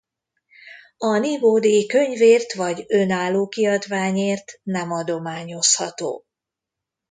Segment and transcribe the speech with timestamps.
[0.97, 6.25] A nívódíj könyvért vagy önálló kiadványért nem adományozható.